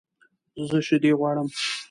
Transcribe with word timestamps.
زه 0.69 0.77
شیدې 0.87 1.11
غواړم 1.19 1.47